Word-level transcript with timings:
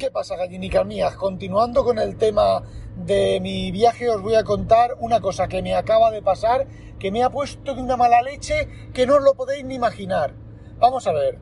¿Qué 0.00 0.10
pasa, 0.10 0.34
gallinicas 0.34 0.86
mías? 0.86 1.14
Continuando 1.14 1.84
con 1.84 1.98
el 1.98 2.16
tema 2.16 2.62
de 2.96 3.38
mi 3.38 3.70
viaje, 3.70 4.08
os 4.08 4.22
voy 4.22 4.34
a 4.34 4.44
contar 4.44 4.96
una 4.98 5.20
cosa 5.20 5.46
que 5.46 5.60
me 5.60 5.74
acaba 5.74 6.10
de 6.10 6.22
pasar, 6.22 6.66
que 6.98 7.12
me 7.12 7.22
ha 7.22 7.28
puesto 7.28 7.74
de 7.74 7.82
una 7.82 7.98
mala 7.98 8.22
leche 8.22 8.66
que 8.94 9.06
no 9.06 9.16
os 9.16 9.22
lo 9.22 9.34
podéis 9.34 9.62
ni 9.62 9.74
imaginar. 9.74 10.32
Vamos 10.78 11.06
a 11.06 11.12
ver. 11.12 11.38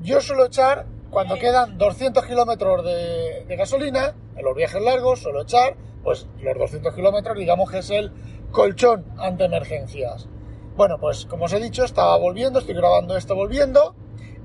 Yo 0.00 0.22
suelo 0.22 0.46
echar, 0.46 0.86
cuando 1.10 1.34
quedan 1.34 1.76
200 1.76 2.24
kilómetros 2.24 2.82
de, 2.82 3.44
de 3.46 3.56
gasolina, 3.56 4.14
en 4.34 4.42
los 4.42 4.56
viajes 4.56 4.80
largos, 4.80 5.20
suelo 5.20 5.42
echar, 5.42 5.76
pues 6.02 6.26
los 6.40 6.56
200 6.56 6.94
kilómetros, 6.94 7.36
digamos 7.36 7.70
que 7.70 7.80
es 7.80 7.90
el 7.90 8.10
colchón 8.52 9.04
ante 9.18 9.44
emergencias. 9.44 10.30
Bueno, 10.76 10.96
pues 10.98 11.26
como 11.26 11.44
os 11.44 11.52
he 11.52 11.60
dicho, 11.60 11.84
estaba 11.84 12.16
volviendo, 12.16 12.58
estoy 12.58 12.74
grabando 12.74 13.18
esto 13.18 13.34
volviendo, 13.34 13.94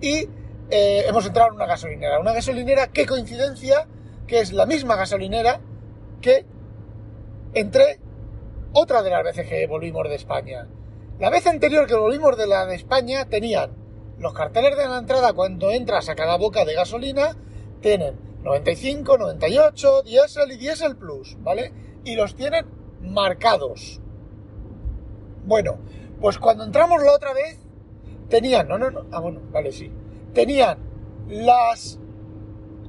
y 0.02 0.28
eh, 0.72 1.04
hemos 1.08 1.26
entrado 1.26 1.50
en 1.50 1.56
una 1.56 1.66
gasolinera. 1.66 2.20
Una 2.20 2.34
gasolinera, 2.34 2.88
qué 2.88 3.06
coincidencia, 3.06 3.88
que 4.26 4.40
es 4.40 4.54
la 4.54 4.66
misma 4.66 4.96
gasolinera 4.96 5.60
que 6.22 6.46
entré 7.54 8.00
otra 8.74 9.04
de 9.04 9.10
las 9.10 9.24
veces 9.24 9.48
que 9.48 9.68
volvimos 9.68 10.08
de 10.08 10.16
España. 10.16 10.68
La 11.20 11.30
vez 11.30 11.46
anterior 11.46 11.88
que 11.88 11.96
volvimos 11.96 12.38
de 12.38 12.48
la 12.48 12.66
de 12.66 12.76
España 12.76 13.26
tenían 13.26 13.72
los 14.18 14.34
carteles 14.34 14.78
de 14.78 14.88
la 14.88 15.00
entrada 15.00 15.34
cuando 15.34 15.72
entras 15.72 16.08
a 16.08 16.16
cada 16.16 16.38
boca 16.38 16.64
de 16.64 16.74
gasolina, 16.74 17.36
tienen 17.82 18.18
95, 18.44 19.18
98, 19.18 20.04
diésel 20.04 20.52
y 20.52 20.58
diésel 20.58 20.96
plus, 20.96 21.38
¿vale? 21.42 21.74
Y 22.06 22.16
los 22.16 22.36
tienen 22.36 22.66
marcados. 23.02 24.00
Bueno, 25.46 25.80
pues 26.22 26.38
cuando 26.38 26.64
entramos 26.64 27.04
la 27.04 27.14
otra 27.14 27.34
vez, 27.34 27.60
tenían, 28.30 28.68
no, 28.68 28.78
no, 28.78 28.90
no, 28.92 29.06
ah, 29.12 29.20
bueno, 29.20 29.42
vale, 29.52 29.72
sí, 29.72 29.92
tenían 30.34 30.78
las 31.28 32.00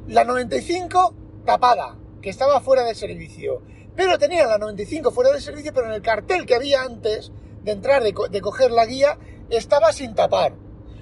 la 0.07 0.25
95 0.25 1.15
tapada, 1.45 1.97
que 2.21 2.31
estaba 2.31 2.61
fuera 2.61 2.85
de 2.85 2.95
servicio. 2.95 3.63
Pero 3.95 4.19
tenían 4.19 4.49
la 4.49 4.59
95 4.59 5.11
fuera 5.11 5.33
de 5.33 5.41
servicio, 5.41 5.73
pero 5.75 5.87
en 5.87 5.93
el 5.93 6.03
cartel 6.03 6.47
que 6.47 6.55
había 6.55 6.83
antes 6.83 7.33
de 7.63 7.73
entrar, 7.73 8.03
de, 8.03 8.15
de 8.31 8.41
coger 8.41 8.71
la 8.71 8.87
guía, 8.87 9.19
estaba 9.51 9.93
sin 9.93 10.15
tapar. 10.15 10.55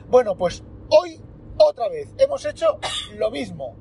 Bueno, 0.09 0.37
pues 0.37 0.65
hoy, 0.89 1.21
otra 1.57 1.89
vez, 1.89 2.09
hemos 2.19 2.45
hecho 2.45 2.79
lo 3.17 3.31
mismo. 3.31 3.77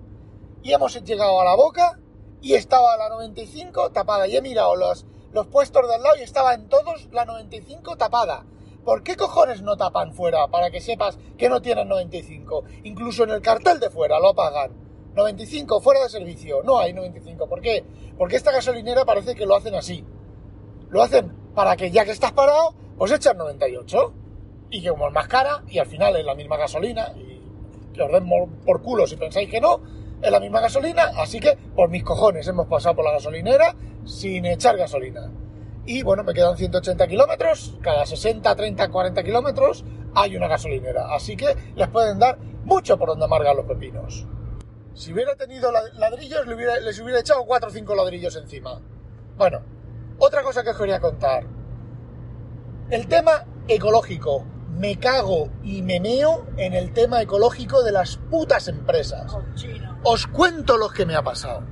Y 0.61 0.73
hemos 0.73 1.01
llegado 1.03 1.39
a 1.39 1.45
la 1.45 1.55
boca 1.55 1.99
y 2.41 2.53
estaba 2.53 2.97
la 2.97 3.09
95 3.09 3.91
tapada. 3.91 4.27
Y 4.27 4.37
he 4.37 4.41
mirado 4.41 4.75
los, 4.75 5.05
los 5.31 5.47
puestos 5.47 5.87
de 5.87 5.95
al 5.95 6.03
lado 6.03 6.15
y 6.17 6.21
estaba 6.21 6.53
en 6.53 6.67
todos 6.69 7.09
la 7.11 7.25
95 7.25 7.97
tapada. 7.97 8.45
¿Por 8.89 9.03
qué 9.03 9.15
cojones 9.15 9.61
no 9.61 9.77
tapan 9.77 10.15
fuera 10.15 10.47
para 10.47 10.71
que 10.71 10.81
sepas 10.81 11.19
que 11.37 11.47
no 11.47 11.61
tienen 11.61 11.87
95? 11.87 12.63
Incluso 12.85 13.23
en 13.23 13.29
el 13.29 13.39
cartel 13.39 13.79
de 13.79 13.91
fuera 13.91 14.19
lo 14.19 14.29
apagan. 14.29 14.71
95 15.13 15.79
fuera 15.79 16.01
de 16.01 16.09
servicio. 16.09 16.63
No 16.63 16.79
hay 16.79 16.91
95. 16.91 17.47
¿Por 17.47 17.61
qué? 17.61 17.85
Porque 18.17 18.37
esta 18.37 18.51
gasolinera 18.51 19.05
parece 19.05 19.35
que 19.35 19.45
lo 19.45 19.55
hacen 19.55 19.75
así. 19.75 20.03
Lo 20.89 21.03
hacen 21.03 21.31
para 21.53 21.77
que 21.77 21.91
ya 21.91 22.03
que 22.03 22.09
estás 22.09 22.31
parado, 22.31 22.73
pues 22.97 23.11
echan 23.11 23.37
98. 23.37 24.13
Y 24.71 24.81
que 24.81 24.89
como 24.89 25.07
es 25.07 25.13
más 25.13 25.27
cara, 25.27 25.63
y 25.67 25.77
al 25.77 25.85
final 25.85 26.15
es 26.15 26.25
la 26.25 26.33
misma 26.33 26.57
gasolina, 26.57 27.13
y 27.15 27.43
que 27.93 28.01
os 28.01 28.11
den 28.11 28.27
por 28.65 28.81
culo 28.81 29.05
si 29.05 29.17
pensáis 29.17 29.51
que 29.51 29.61
no, 29.61 29.81
es 30.19 30.31
la 30.31 30.39
misma 30.39 30.61
gasolina, 30.61 31.11
así 31.15 31.39
que 31.39 31.55
por 31.75 31.89
mis 31.89 32.03
cojones 32.03 32.47
hemos 32.47 32.65
pasado 32.65 32.95
por 32.95 33.05
la 33.05 33.11
gasolinera 33.11 33.75
sin 34.03 34.47
echar 34.47 34.77
gasolina. 34.77 35.29
Y 35.91 36.03
bueno, 36.03 36.23
me 36.23 36.35
quedan 36.35 36.55
180 36.55 37.07
kilómetros, 37.07 37.75
cada 37.81 38.05
60, 38.05 38.55
30, 38.55 38.91
40 38.91 39.23
kilómetros 39.23 39.83
hay 40.13 40.37
una 40.37 40.47
gasolinera, 40.47 41.15
así 41.15 41.35
que 41.35 41.47
les 41.75 41.87
pueden 41.87 42.19
dar 42.19 42.37
mucho 42.63 42.95
por 42.95 43.07
donde 43.09 43.25
amargan 43.25 43.57
los 43.57 43.65
pepinos. 43.65 44.27
Si 44.93 45.11
hubiera 45.11 45.35
tenido 45.35 45.71
ladrillos, 45.71 46.45
les 46.45 46.55
hubiera, 46.55 46.79
les 46.79 46.99
hubiera 46.99 47.21
echado 47.21 47.43
4 47.43 47.69
o 47.69 47.71
5 47.71 47.95
ladrillos 47.95 48.35
encima. 48.35 48.79
Bueno, 49.35 49.61
otra 50.19 50.43
cosa 50.43 50.61
que 50.61 50.69
os 50.69 50.77
quería 50.77 50.99
contar. 50.99 51.47
El 52.91 53.07
tema 53.07 53.45
ecológico. 53.67 54.45
Me 54.69 54.99
cago 54.99 55.49
y 55.63 55.81
me 55.81 55.99
meo 55.99 56.45
en 56.57 56.73
el 56.73 56.93
tema 56.93 57.19
ecológico 57.23 57.81
de 57.81 57.93
las 57.93 58.17
putas 58.29 58.67
empresas. 58.67 59.35
Os 60.03 60.27
cuento 60.27 60.77
lo 60.77 60.89
que 60.89 61.07
me 61.07 61.15
ha 61.15 61.23
pasado. 61.23 61.63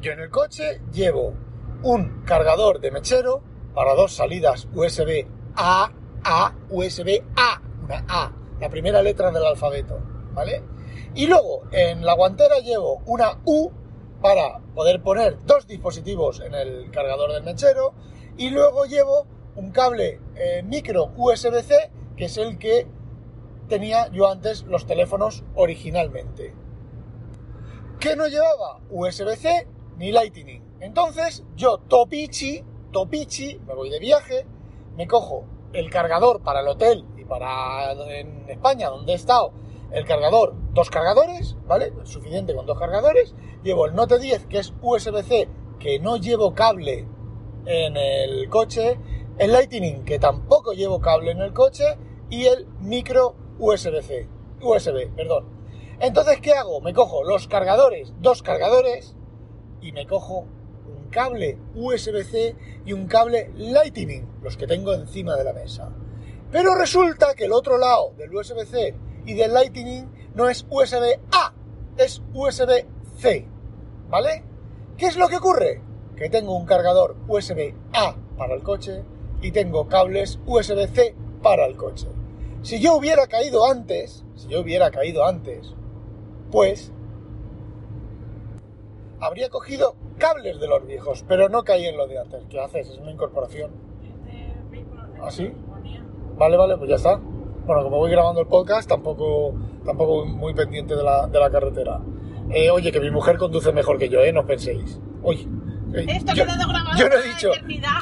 Yo 0.00 0.12
en 0.12 0.20
el 0.20 0.30
coche 0.30 0.80
llevo 0.92 1.47
un 1.82 2.22
cargador 2.24 2.80
de 2.80 2.90
mechero 2.90 3.42
para 3.74 3.94
dos 3.94 4.12
salidas 4.14 4.68
USB 4.74 5.26
A, 5.54 5.92
A, 6.24 6.54
USB 6.70 7.22
A, 7.36 7.60
una 7.84 8.04
A, 8.08 8.32
la 8.60 8.68
primera 8.68 9.02
letra 9.02 9.30
del 9.30 9.44
alfabeto, 9.44 10.00
¿vale? 10.32 10.62
Y 11.14 11.26
luego 11.26 11.62
en 11.72 12.04
la 12.04 12.14
guantera 12.14 12.58
llevo 12.58 13.02
una 13.06 13.40
U 13.44 13.70
para 14.20 14.58
poder 14.74 15.02
poner 15.02 15.38
dos 15.44 15.66
dispositivos 15.66 16.40
en 16.40 16.54
el 16.54 16.90
cargador 16.90 17.32
del 17.32 17.44
mechero 17.44 17.94
y 18.36 18.50
luego 18.50 18.84
llevo 18.84 19.26
un 19.54 19.70
cable 19.70 20.20
eh, 20.36 20.62
micro 20.64 21.12
USB-C 21.16 21.90
que 22.16 22.24
es 22.24 22.36
el 22.36 22.58
que 22.58 22.86
tenía 23.68 24.08
yo 24.08 24.28
antes 24.28 24.64
los 24.64 24.86
teléfonos 24.86 25.44
originalmente. 25.54 26.54
¿Qué 28.00 28.16
no 28.16 28.26
llevaba? 28.26 28.80
USB-C 28.90 29.66
ni 29.98 30.12
Lightning. 30.12 30.67
Entonces 30.80 31.44
yo 31.56 31.78
topichi, 31.78 32.64
topichi, 32.92 33.58
me 33.66 33.74
voy 33.74 33.90
de 33.90 33.98
viaje, 33.98 34.46
me 34.96 35.06
cojo 35.06 35.44
el 35.72 35.90
cargador 35.90 36.40
para 36.42 36.60
el 36.60 36.68
hotel 36.68 37.04
y 37.16 37.24
para 37.24 37.92
en 37.92 38.48
España 38.48 38.88
donde 38.88 39.12
he 39.12 39.16
estado, 39.16 39.52
el 39.90 40.04
cargador, 40.04 40.54
dos 40.72 40.90
cargadores, 40.90 41.56
¿vale? 41.66 41.92
Suficiente 42.04 42.54
con 42.54 42.66
dos 42.66 42.78
cargadores. 42.78 43.34
Llevo 43.62 43.86
el 43.86 43.94
Note 43.94 44.18
10 44.18 44.46
que 44.46 44.58
es 44.58 44.72
USB-C, 44.80 45.48
que 45.78 45.98
no 45.98 46.16
llevo 46.16 46.54
cable 46.54 47.06
en 47.66 47.96
el 47.96 48.48
coche, 48.48 48.98
el 49.38 49.52
Lightning 49.52 50.04
que 50.04 50.18
tampoco 50.18 50.72
llevo 50.72 51.00
cable 51.00 51.32
en 51.32 51.40
el 51.40 51.52
coche 51.52 51.96
y 52.30 52.44
el 52.44 52.66
micro 52.80 53.34
USB-C, 53.58 54.28
USB, 54.60 55.14
perdón. 55.14 55.58
Entonces, 56.00 56.40
¿qué 56.40 56.52
hago? 56.52 56.80
Me 56.80 56.94
cojo 56.94 57.24
los 57.24 57.48
cargadores, 57.48 58.14
dos 58.20 58.42
cargadores, 58.42 59.16
y 59.80 59.92
me 59.92 60.06
cojo 60.06 60.46
cable 61.18 61.58
USB-C 61.74 62.54
y 62.86 62.92
un 62.92 63.08
cable 63.08 63.50
Lightning, 63.56 64.24
los 64.40 64.56
que 64.56 64.68
tengo 64.68 64.94
encima 64.94 65.34
de 65.34 65.42
la 65.42 65.52
mesa. 65.52 65.90
Pero 66.52 66.76
resulta 66.76 67.34
que 67.34 67.46
el 67.46 67.52
otro 67.52 67.76
lado 67.76 68.12
del 68.16 68.32
USB-C 68.32 68.94
y 69.26 69.34
del 69.34 69.52
Lightning 69.52 70.04
no 70.36 70.48
es 70.48 70.64
USB-A, 70.70 71.54
es 71.96 72.22
USB-C, 72.32 73.48
¿vale? 74.08 74.44
¿Qué 74.96 75.06
es 75.06 75.16
lo 75.16 75.26
que 75.26 75.38
ocurre? 75.38 75.82
Que 76.14 76.30
tengo 76.30 76.56
un 76.56 76.66
cargador 76.66 77.16
USB-A 77.26 78.14
para 78.36 78.54
el 78.54 78.62
coche 78.62 79.02
y 79.42 79.50
tengo 79.50 79.88
cables 79.88 80.38
USB-C 80.46 81.16
para 81.42 81.66
el 81.66 81.76
coche. 81.76 82.06
Si 82.62 82.78
yo 82.78 82.94
hubiera 82.94 83.26
caído 83.26 83.66
antes, 83.66 84.24
si 84.36 84.46
yo 84.46 84.60
hubiera 84.60 84.92
caído 84.92 85.26
antes, 85.26 85.74
pues 86.52 86.92
habría 89.20 89.48
cogido 89.50 89.96
cables 90.18 90.60
de 90.60 90.68
los 90.68 90.86
viejos, 90.86 91.24
pero 91.28 91.48
no 91.48 91.64
caí 91.64 91.86
en 91.86 91.96
lo 91.96 92.06
de 92.06 92.18
antes. 92.18 92.44
¿Qué 92.48 92.60
haces? 92.60 92.88
Es 92.88 92.98
una 92.98 93.10
incorporación. 93.10 93.70
¿Ah, 95.20 95.30
sí? 95.30 95.52
Vale, 96.36 96.56
vale, 96.56 96.76
pues 96.76 96.90
ya 96.90 96.96
está. 96.96 97.16
Bueno, 97.66 97.82
como 97.82 97.98
voy 97.98 98.10
grabando 98.10 98.40
el 98.40 98.46
podcast, 98.46 98.88
tampoco, 98.88 99.54
tampoco 99.84 100.24
muy 100.24 100.54
pendiente 100.54 100.94
de 100.96 101.02
la, 101.02 101.26
de 101.26 101.38
la 101.38 101.50
carretera. 101.50 102.00
Eh, 102.50 102.70
oye, 102.70 102.90
que 102.92 103.00
mi 103.00 103.10
mujer 103.10 103.36
conduce 103.36 103.72
mejor 103.72 103.98
que 103.98 104.08
yo, 104.08 104.20
¿eh? 104.20 104.32
No 104.32 104.46
penséis. 104.46 105.00
Oye. 105.22 105.46
Eh, 105.94 106.06
Esto 106.08 106.34
yo, 106.34 106.44
grabado 106.44 106.96
yo 106.98 107.08
no 107.08 107.16
he 107.16 107.22
dicho, 107.22 107.50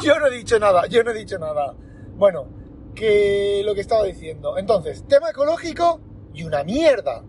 yo 0.02 0.18
no 0.18 0.26
he 0.26 0.30
dicho 0.30 0.58
nada, 0.58 0.86
yo 0.86 1.02
no 1.02 1.10
he 1.10 1.14
dicho 1.14 1.38
nada. 1.38 1.74
Bueno, 2.16 2.48
que 2.94 3.62
lo 3.64 3.74
que 3.74 3.80
estaba 3.80 4.04
diciendo. 4.04 4.58
Entonces, 4.58 5.04
tema 5.06 5.30
ecológico 5.30 6.00
y 6.34 6.44
una 6.44 6.62
mierda. 6.64 7.24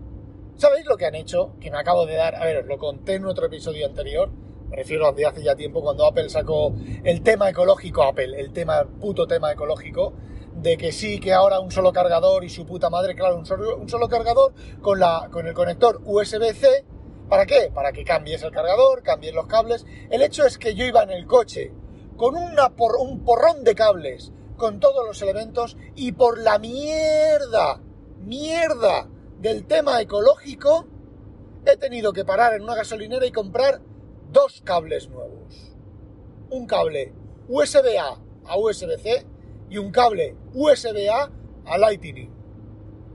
¿Sabéis 0.58 0.88
lo 0.88 0.98
que 0.98 1.06
han 1.06 1.14
hecho? 1.14 1.54
Que 1.62 1.70
me 1.70 1.78
acabo 1.78 2.08
de 2.08 2.16
dar, 2.16 2.34
a 2.34 2.44
ver, 2.44 2.58
os 2.58 2.66
lo 2.66 2.80
conté 2.80 3.14
en 3.14 3.26
otro 3.26 3.46
episodio 3.46 3.86
anterior, 3.86 4.32
me 4.70 4.76
refiero 4.76 5.06
a 5.06 5.12
de 5.12 5.24
hace 5.24 5.44
ya 5.44 5.56
tiempo 5.56 5.84
cuando 5.84 6.04
Apple 6.04 6.30
sacó 6.30 6.74
el 7.04 7.22
tema 7.22 7.48
ecológico, 7.48 8.02
Apple, 8.02 8.40
el 8.40 8.52
tema, 8.52 8.84
puto 9.00 9.28
tema 9.28 9.52
ecológico, 9.52 10.14
de 10.56 10.76
que 10.76 10.92
sí, 10.92 11.20
que 11.20 11.32
ahora 11.32 11.60
un 11.60 11.70
solo 11.70 11.94
cargador 11.94 12.44
y 12.44 12.50
su 12.50 12.66
puta 12.66 12.90
madre, 12.90 13.14
claro, 13.14 13.38
un 13.38 13.46
solo, 13.46 13.78
un 13.78 13.88
solo 13.88 14.10
cargador 14.10 14.52
con, 14.82 15.00
la, 15.00 15.30
con 15.32 15.46
el 15.46 15.54
conector 15.54 16.02
USB-C, 16.04 16.86
¿Para 17.30 17.46
qué? 17.46 17.70
Para 17.74 17.92
que 17.92 18.06
cambies 18.06 18.42
el 18.44 18.52
cargador, 18.52 19.04
cambies 19.04 19.36
los 19.36 19.48
cables. 19.48 19.86
El 20.10 20.22
hecho 20.22 20.46
es 20.46 20.58
que 20.58 20.76
yo 20.76 20.86
iba 20.86 21.04
en 21.04 21.12
el 21.12 21.28
coche 21.28 21.74
con 22.16 22.36
una 22.36 22.72
un 23.00 23.26
porrón 23.26 23.66
de 23.66 23.76
cables, 23.76 24.32
con 24.56 24.80
todos 24.80 25.06
los 25.06 25.22
elementos, 25.22 25.76
y 25.94 26.14
por 26.14 26.40
la 26.40 26.58
mierda, 26.58 27.82
mierda 28.22 29.10
del 29.40 29.66
tema 29.66 30.02
ecológico, 30.02 30.88
he 31.66 31.78
tenido 31.78 32.14
que 32.14 32.26
parar 32.26 32.54
en 32.54 32.64
una 32.64 32.76
gasolinera 32.76 33.26
y 33.26 33.32
comprar 33.32 33.82
dos 34.32 34.62
cables 34.64 35.10
nuevos. 35.10 35.76
Un 36.50 36.66
cable 36.66 37.14
USB-A 37.48 38.20
a 38.46 38.58
USB-C 38.58 39.26
y 39.70 39.78
un 39.78 39.92
cable 39.92 40.36
USB-A 40.54 41.32
a 41.66 41.78
Lightning. 41.78 42.32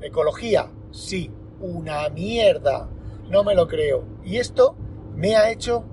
Ecología, 0.00 0.70
sí, 0.90 1.30
una 1.60 2.08
mierda. 2.10 2.88
No 3.28 3.44
me 3.44 3.54
lo 3.54 3.66
creo. 3.66 4.04
Y 4.24 4.36
esto 4.36 4.76
me 5.14 5.36
ha 5.36 5.50
hecho 5.50 5.84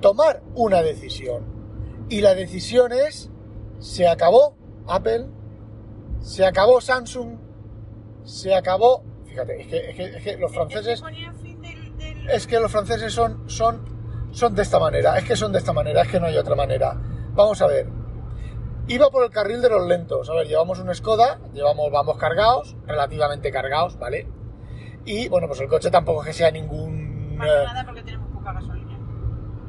tomar 0.00 0.42
una 0.54 0.82
decisión. 0.82 1.44
Y 2.08 2.20
la 2.20 2.34
decisión 2.34 2.92
es, 2.92 3.30
se 3.78 4.08
acabó 4.08 4.56
Apple, 4.86 5.26
se 6.20 6.44
acabó 6.44 6.80
Samsung, 6.80 7.38
se 8.24 8.54
acabó... 8.54 9.04
Fíjate, 9.32 9.62
es 9.62 9.66
que, 9.66 10.04
es 10.16 10.22
que, 10.22 10.36
los 10.36 10.52
franceses... 10.52 11.02
Es 12.28 12.46
que 12.46 12.60
los 12.60 12.70
franceses 12.70 13.14
son, 13.14 13.48
son, 13.48 14.28
son 14.30 14.54
de 14.54 14.60
esta 14.60 14.78
manera, 14.78 15.16
es 15.16 15.24
que 15.24 15.36
son 15.36 15.52
de 15.52 15.58
esta 15.58 15.72
manera, 15.72 16.02
es 16.02 16.08
que 16.08 16.20
no 16.20 16.26
hay 16.26 16.36
otra 16.36 16.54
manera. 16.54 16.94
Vamos 17.34 17.62
a 17.62 17.66
ver, 17.66 17.86
Iba 18.88 19.08
por 19.10 19.24
el 19.24 19.30
carril 19.30 19.62
de 19.62 19.70
los 19.70 19.86
lentos. 19.86 20.28
A 20.28 20.34
ver, 20.34 20.46
llevamos 20.48 20.78
un 20.80 20.94
Skoda, 20.94 21.38
llevamos, 21.54 21.90
vamos 21.90 22.18
cargados, 22.18 22.76
relativamente 22.86 23.50
cargados, 23.50 23.98
¿vale? 23.98 24.26
Y 25.06 25.28
bueno, 25.28 25.46
pues 25.46 25.60
el 25.60 25.68
coche 25.68 25.90
tampoco 25.90 26.20
es 26.22 26.26
que 26.26 26.32
sea 26.34 26.50
ningún. 26.50 27.36
Más 27.36 27.48
eh, 27.48 27.64
nada 27.64 27.84
porque 27.86 28.02
tenemos 28.02 28.28
poca 28.32 28.52
gasolina. 28.52 28.98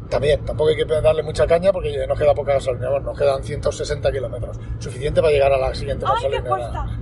También, 0.10 0.44
tampoco 0.44 0.72
hay 0.72 0.76
que 0.76 0.86
darle 0.86 1.24
mucha 1.24 1.48
caña 1.48 1.72
porque 1.72 2.06
nos 2.06 2.20
queda 2.20 2.34
poca 2.34 2.54
gasolina. 2.54 2.90
Bueno, 2.90 3.06
nos 3.12 3.18
quedan 3.18 3.42
160 3.42 4.12
kilómetros. 4.12 4.60
Suficiente 4.80 5.22
para 5.22 5.32
llegar 5.32 5.54
a 5.54 5.58
la 5.58 5.74
siguiente 5.74 6.06
¡Ay, 6.06 6.30
gasolina. 6.30 7.00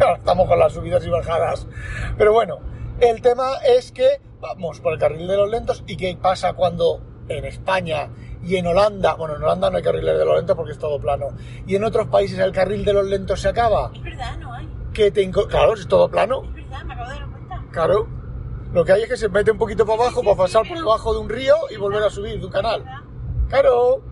Ahora 0.00 0.16
estamos 0.18 0.48
con 0.48 0.58
las 0.58 0.72
subidas 0.72 1.04
y 1.06 1.10
bajadas. 1.10 1.66
Pero 2.16 2.32
bueno, 2.32 2.58
el 3.00 3.20
tema 3.22 3.56
es 3.66 3.92
que 3.92 4.20
vamos 4.40 4.80
por 4.80 4.92
el 4.92 4.98
carril 4.98 5.26
de 5.26 5.36
los 5.36 5.50
lentos 5.50 5.84
y 5.86 5.96
qué 5.96 6.16
pasa 6.20 6.52
cuando 6.52 7.00
en 7.28 7.44
España 7.44 8.10
y 8.42 8.56
en 8.56 8.66
Holanda, 8.66 9.14
bueno, 9.14 9.36
en 9.36 9.42
Holanda 9.42 9.70
no 9.70 9.78
hay 9.78 9.82
carriles 9.82 10.18
de 10.18 10.24
los 10.24 10.36
lentos 10.36 10.56
porque 10.56 10.72
es 10.72 10.78
todo 10.78 11.00
plano, 11.00 11.28
y 11.66 11.76
en 11.76 11.84
otros 11.84 12.08
países 12.08 12.38
el 12.38 12.52
carril 12.52 12.84
de 12.84 12.92
los 12.92 13.06
lentos 13.06 13.40
se 13.40 13.48
acaba. 13.48 13.90
Es 13.94 14.02
verdad, 14.02 14.36
no 14.38 14.52
hay. 14.52 14.68
Que 14.92 15.10
te 15.10 15.28
claro, 15.30 15.74
es 15.74 15.88
todo 15.88 16.08
plano. 16.08 16.44
Es 16.44 16.54
verdad, 16.54 16.84
me 16.84 16.92
acabo 16.94 17.10
de 17.10 17.16
dar 17.16 17.30
cuenta. 17.30 17.64
Claro. 17.72 18.08
Lo 18.72 18.84
que 18.84 18.92
hay 18.92 19.02
es 19.02 19.08
que 19.08 19.16
se 19.16 19.28
mete 19.28 19.52
un 19.52 19.58
poquito 19.58 19.86
para 19.86 20.02
abajo 20.02 20.22
para 20.22 20.36
pasar 20.36 20.66
por 20.66 20.76
debajo 20.76 21.14
de 21.14 21.20
un 21.20 21.28
río 21.28 21.54
y 21.70 21.76
volver 21.76 22.02
a 22.02 22.10
subir 22.10 22.38
de 22.38 22.46
un 22.46 22.52
canal. 22.52 22.84
Claro. 23.48 24.02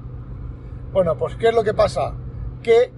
Bueno, 0.92 1.16
pues 1.16 1.36
¿qué 1.36 1.48
es 1.48 1.54
lo 1.54 1.64
que 1.64 1.74
pasa? 1.74 2.14
Que 2.62 2.92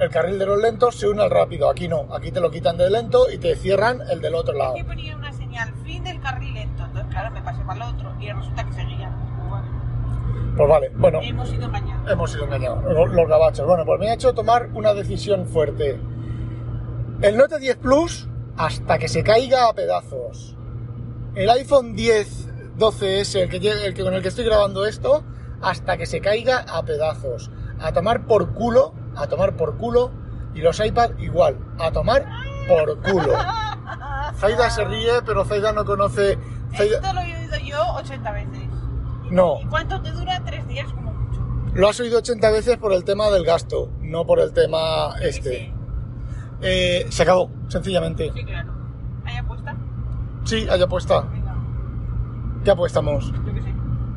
el 0.00 0.10
carril 0.10 0.38
de 0.38 0.46
los 0.46 0.60
lentos 0.60 0.96
se 0.96 1.08
une 1.08 1.22
al 1.22 1.30
rápido. 1.30 1.68
Aquí 1.68 1.86
no, 1.86 2.06
aquí 2.12 2.32
te 2.32 2.40
lo 2.40 2.50
quitan 2.50 2.76
de 2.76 2.90
lento 2.90 3.30
y 3.30 3.38
te 3.38 3.54
cierran 3.54 4.00
el 4.10 4.20
del 4.20 4.34
otro 4.34 4.56
lado. 4.56 4.72
Aquí 4.72 4.82
ponía 4.82 5.14
una 5.14 5.32
señal, 5.32 5.72
fin 5.84 6.02
del 6.02 6.20
carril 6.20 6.54
lento. 6.54 6.84
Entonces, 6.84 7.12
claro, 7.12 7.30
me 7.30 7.42
pasé 7.42 7.62
para 7.62 7.84
el 7.86 7.94
otro 7.94 8.14
y 8.18 8.32
resulta 8.32 8.64
que 8.64 8.72
seguía. 8.72 9.14
Pues 10.56 10.68
vale, 10.68 10.90
bueno. 10.96 11.20
Hemos 11.22 11.48
sido 11.48 11.66
engañados. 11.66 12.10
Hemos 12.10 12.32
sido 12.32 12.44
engañados, 12.44 13.12
los, 13.12 13.28
gabachos. 13.28 13.66
Bueno, 13.66 13.84
pues 13.84 14.00
me 14.00 14.10
ha 14.10 14.14
hecho 14.14 14.34
tomar 14.34 14.70
una 14.74 14.94
decisión 14.94 15.46
fuerte. 15.46 16.00
El 17.22 17.36
Note 17.36 17.58
10 17.58 17.76
Plus 17.76 18.28
hasta 18.56 18.98
que 18.98 19.08
se 19.08 19.22
caiga 19.22 19.68
a 19.68 19.74
pedazos. 19.74 20.56
El 21.34 21.48
iPhone 21.50 21.94
10 21.94 22.48
12S, 22.78 23.40
el 23.40 23.48
que, 23.50 23.56
el 23.56 23.94
que 23.94 24.02
con 24.02 24.14
el 24.14 24.22
que 24.22 24.28
estoy 24.28 24.44
grabando 24.44 24.86
esto, 24.86 25.22
hasta 25.60 25.96
que 25.96 26.06
se 26.06 26.20
caiga 26.20 26.64
a 26.68 26.82
pedazos. 26.84 27.50
A 27.78 27.92
tomar 27.92 28.26
por 28.26 28.54
culo, 28.54 28.94
a 29.20 29.26
tomar 29.26 29.56
por 29.56 29.76
culo. 29.76 30.10
Y 30.54 30.60
los 30.60 30.84
iPad 30.84 31.10
igual, 31.18 31.56
a 31.78 31.92
tomar 31.92 32.26
por 32.66 33.00
culo. 33.02 33.34
Zaida 34.36 34.70
se 34.70 34.84
ríe, 34.84 35.22
pero 35.24 35.44
Zaida 35.44 35.72
no 35.72 35.84
conoce. 35.84 36.38
Esto 36.72 37.12
lo 37.12 37.20
he 37.20 37.36
oído 37.36 37.56
yo 37.64 37.80
80 37.94 38.32
veces. 38.32 38.60
No. 39.30 39.60
¿Y 39.60 39.66
cuánto 39.66 40.00
te 40.00 40.10
dura? 40.10 40.42
Tres 40.44 40.66
días 40.66 40.92
como 40.92 41.12
mucho. 41.12 41.40
Lo 41.74 41.88
has 41.88 42.00
oído 42.00 42.18
80 42.18 42.50
veces 42.50 42.76
por 42.78 42.92
el 42.92 43.04
tema 43.04 43.30
del 43.30 43.44
gasto, 43.44 43.90
no 44.00 44.26
por 44.26 44.40
el 44.40 44.52
tema 44.52 45.14
este. 45.22 45.72
Eh, 46.62 47.06
se 47.10 47.22
acabó, 47.22 47.50
sencillamente. 47.68 48.30
Sí, 48.34 48.44
claro. 48.44 48.72
¿Hay 49.24 49.36
apuesta? 49.36 49.76
Sí, 50.44 50.66
hay 50.68 50.82
apuesta. 50.82 51.20
Venga. 51.22 51.56
¿Qué 52.64 52.70
apuestamos? 52.70 53.32
Yo 53.32 53.54
qué 53.54 53.62
sé. 53.62 53.74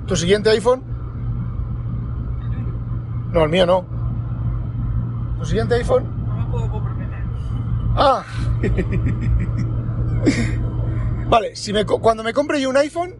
¿Tu 0.07 0.15
siguiente 0.15 0.49
iPhone? 0.49 0.83
¿El 2.41 2.49
tuyo? 2.49 2.71
No, 3.31 3.43
el 3.43 3.49
mío 3.49 3.65
no. 3.65 3.85
¿Tu 5.39 5.45
siguiente 5.45 5.75
iPhone? 5.75 6.25
No 6.25 6.35
me 6.35 6.51
puedo 6.51 6.71
comprometer. 6.71 7.23
Ah. 7.95 8.23
vale, 11.29 11.55
si 11.55 11.73
me, 11.73 11.85
cuando 11.85 12.23
me 12.23 12.33
compre 12.33 12.61
yo 12.61 12.69
un 12.69 12.77
iPhone, 12.77 13.15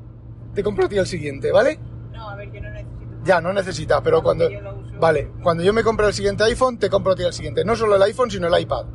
te 0.54 0.64
compro 0.64 0.86
a 0.86 0.90
ti 0.90 0.98
el 0.98 1.06
siguiente, 1.06 1.52
¿vale? 1.52 1.80
No, 2.12 2.30
a 2.30 2.36
ver, 2.36 2.52
yo 2.52 2.62
no 2.62 2.70
necesito. 2.70 2.94
Ya, 3.24 3.42
no 3.42 3.54
necesitas, 3.54 4.02
pero 4.02 4.22
cuando... 4.22 4.50
yo 4.50 4.62
lo 4.62 4.78
uso. 4.78 5.00
Vale, 5.00 5.32
cuando 5.42 5.64
yo 5.64 5.74
me 5.74 5.84
compre 5.84 6.08
el 6.08 6.14
siguiente 6.14 6.44
iPhone, 6.44 6.78
te 6.78 6.90
compro 6.90 7.14
a 7.14 7.16
ti 7.16 7.24
el 7.24 7.34
siguiente. 7.34 7.64
No 7.66 7.76
solo 7.76 7.96
el 7.96 8.04
iPhone, 8.04 8.30
sino 8.32 8.48
el 8.48 8.62
iPad. 8.62 8.86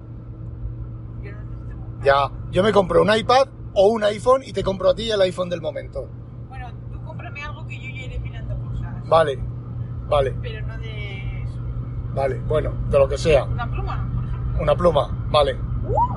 Yo 1.23 1.33
no 1.33 1.39
necesito. 1.39 2.05
Ya, 2.05 2.31
yo 2.51 2.63
me 2.63 2.73
compro 2.73 3.03
un 3.03 3.15
iPad 3.15 3.49
o 3.75 3.89
un 3.89 4.05
iPhone 4.05 4.43
y 4.45 4.53
te 4.53 4.63
compro 4.63 4.91
a 4.91 4.95
ti 4.95 5.11
el 5.11 5.21
iPhone 5.21 5.49
del 5.49 5.61
momento. 5.61 6.09
Bueno, 6.49 6.71
tú 6.91 7.03
cómprame 7.05 7.43
algo 7.43 7.67
que 7.67 7.77
yo 7.77 7.89
ya 7.95 8.03
iré 8.07 8.19
mirando 8.21 8.57
cosas. 8.59 9.09
Vale, 9.09 9.39
vale, 10.09 10.35
Pero 10.43 10.67
no 10.67 10.79
de. 10.79 10.88
Vale, 12.15 12.41
bueno, 12.47 12.73
de 12.91 12.99
lo 12.99 13.09
que 13.09 13.19
sea. 13.19 13.45
Una 13.45 13.71
pluma, 13.71 14.11
por 14.15 14.25
ejemplo. 14.25 14.63
Una 14.63 14.75
pluma, 14.77 15.27
vale. 15.31 15.59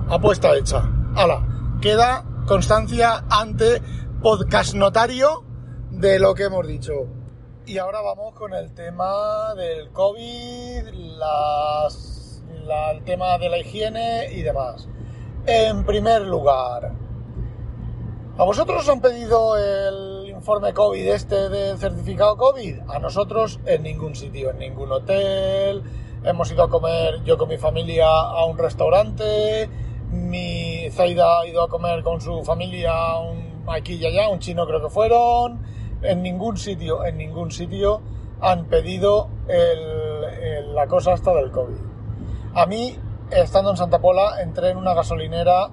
Apuesta 0.10 0.56
hecha. 0.56 0.84
Hala, 1.16 1.44
queda 1.82 2.24
constancia 2.48 3.24
ante 3.30 3.82
podcast 4.22 4.74
notario 4.76 5.44
de 5.92 6.20
lo 6.20 6.34
que 6.34 6.44
hemos 6.46 6.66
dicho. 6.68 6.94
Y 7.66 7.78
ahora 7.78 8.02
vamos 8.02 8.34
con 8.34 8.54
el 8.54 8.74
tema 8.74 9.54
del 9.56 9.92
COVID, 9.92 10.88
las, 11.20 12.44
la- 12.66 12.92
el 12.92 13.04
tema 13.04 13.38
de 13.38 13.50
la 13.50 13.58
higiene 13.60 14.34
y 14.34 14.42
demás. 14.42 14.88
En 15.46 15.86
primer 15.86 16.24
lugar, 16.24 16.92
¿a 18.38 18.44
vosotros 18.44 18.82
os 18.82 18.90
han 18.90 19.00
pedido 19.02 19.58
el 19.58 20.11
informe 20.42 20.74
COVID 20.74 21.08
este 21.08 21.50
del 21.50 21.78
certificado 21.78 22.36
COVID? 22.36 22.90
A 22.90 22.98
nosotros 22.98 23.60
en 23.68 23.84
ningún 23.84 24.16
sitio, 24.16 24.50
en 24.50 24.58
ningún 24.58 24.92
hotel. 24.92 25.84
Hemos 26.24 26.52
ido 26.52 26.64
a 26.64 26.70
comer 26.70 27.22
yo 27.24 27.38
con 27.38 27.48
mi 27.48 27.60
familia 27.60 28.08
a 28.10 28.44
un 28.46 28.58
restaurante. 28.58 29.70
Mi 30.10 30.90
Zaida 30.90 31.42
ha 31.42 31.46
ido 31.46 31.62
a 31.62 31.68
comer 31.70 32.02
con 32.02 32.20
su 32.22 32.44
familia 32.44 32.92
a 32.92 33.20
un, 33.20 33.64
aquí 33.68 33.94
y 33.98 34.06
allá, 34.08 34.30
un 34.30 34.40
chino 34.40 34.66
creo 34.66 34.82
que 34.82 34.90
fueron. 34.90 35.62
En 36.02 36.24
ningún 36.24 36.58
sitio, 36.58 37.06
en 37.06 37.18
ningún 37.18 37.52
sitio 37.52 38.02
han 38.42 38.66
pedido 38.66 39.30
el- 39.48 40.24
el- 40.42 40.74
la 40.74 40.88
cosa 40.88 41.14
hasta 41.14 41.36
del 41.36 41.52
COVID. 41.52 41.78
A 42.56 42.66
mí, 42.66 42.96
estando 43.30 43.70
en 43.70 43.78
Santa 43.78 44.00
Pola, 44.00 44.42
entré 44.42 44.72
en 44.72 44.78
una 44.78 44.96
gasolinera 44.96 45.70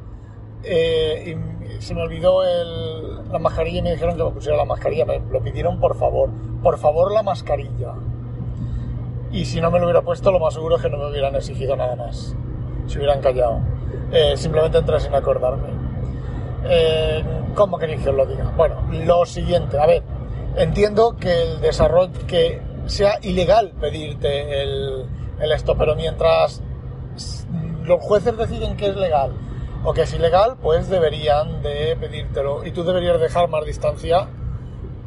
eh, 0.63 1.37
y 1.71 1.81
se 1.81 1.95
me 1.95 2.03
olvidó 2.03 2.43
el- 2.43 2.88
la 3.31 3.39
mascarilla 3.39 3.79
y 3.79 3.83
me 3.83 3.93
dijeron 3.93 4.17
que 4.17 4.25
me 4.25 4.31
pusiera 4.31 4.57
la 4.57 4.65
mascarilla. 4.65 5.05
Me 5.05 5.19
lo 5.19 5.41
pidieron 5.43 5.79
por 5.81 5.97
favor. 5.97 6.31
Por 6.63 6.79
favor, 6.79 7.13
la 7.13 7.23
mascarilla. 7.23 7.95
Y 9.31 9.45
si 9.45 9.61
no 9.61 9.71
me 9.71 9.79
lo 9.79 9.87
hubiera 9.87 10.03
puesto, 10.03 10.33
lo 10.33 10.39
más 10.39 10.55
seguro 10.55 10.77
es 10.77 10.83
que 10.83 10.89
no 10.89 10.99
me 10.99 11.11
hubieran 11.11 11.35
exigido 11.37 11.77
nada 11.77 11.97
más. 11.97 12.35
Se 12.87 12.99
hubieran 12.99 13.21
callado. 13.21 13.61
Eh, 14.11 14.35
simplemente 14.37 14.79
entré 14.79 15.01
sin 15.01 15.15
acordarme. 15.15 15.69
Eh, 16.65 17.23
¿Cómo 17.55 17.79
queréis 17.79 18.03
que 18.03 18.11
os 18.11 18.17
lo 18.17 18.27
diga? 18.27 18.53
Bueno, 18.57 18.77
lo 18.91 19.27
siguiente, 19.27 19.79
a 19.79 19.87
ver, 19.87 20.03
entiendo 20.57 21.17
que 21.17 21.43
el 21.43 21.61
desarrollo, 21.61 22.13
que 22.27 22.61
sea 22.87 23.19
ilegal 23.23 23.73
pedirte 23.81 24.63
el, 24.63 25.07
el 25.41 25.53
esto, 25.53 25.77
pero 25.77 25.95
mientras 25.95 26.63
los 27.85 28.01
jueces 28.03 28.37
deciden 28.37 28.77
que 28.77 28.87
es 28.89 28.97
legal 28.97 29.33
o 29.85 29.93
que 29.95 30.03
es 30.03 30.13
ilegal, 30.13 30.57
pues 30.61 30.89
deberían 30.89 31.63
de 31.63 31.97
pedírtelo 32.01 32.65
y 32.65 32.73
tú 32.73 32.85
deberías 32.85 33.21
dejar 33.21 33.49
más 33.49 33.65
distancia 33.65 34.29